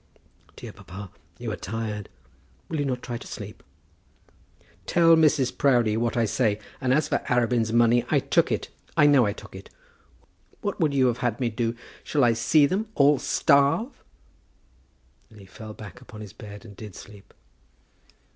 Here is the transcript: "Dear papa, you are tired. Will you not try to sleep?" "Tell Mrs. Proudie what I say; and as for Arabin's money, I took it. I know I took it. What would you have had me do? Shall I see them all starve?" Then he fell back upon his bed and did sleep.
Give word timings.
"Dear 0.55 0.73
papa, 0.73 1.11
you 1.37 1.51
are 1.51 1.55
tired. 1.55 2.09
Will 2.69 2.79
you 2.79 2.85
not 2.85 3.03
try 3.03 3.19
to 3.19 3.27
sleep?" 3.27 3.61
"Tell 4.87 5.15
Mrs. 5.15 5.55
Proudie 5.55 5.95
what 5.95 6.17
I 6.17 6.25
say; 6.25 6.57
and 6.81 6.91
as 6.91 7.07
for 7.07 7.19
Arabin's 7.29 7.71
money, 7.71 8.03
I 8.09 8.17
took 8.17 8.51
it. 8.51 8.69
I 8.97 9.05
know 9.05 9.27
I 9.27 9.33
took 9.33 9.55
it. 9.55 9.69
What 10.61 10.79
would 10.79 10.95
you 10.95 11.05
have 11.05 11.19
had 11.19 11.39
me 11.39 11.49
do? 11.51 11.75
Shall 12.03 12.23
I 12.23 12.33
see 12.33 12.65
them 12.65 12.87
all 12.95 13.19
starve?" 13.19 14.03
Then 15.29 15.37
he 15.37 15.45
fell 15.45 15.75
back 15.75 16.01
upon 16.01 16.21
his 16.21 16.33
bed 16.33 16.65
and 16.65 16.75
did 16.75 16.95
sleep. 16.95 17.31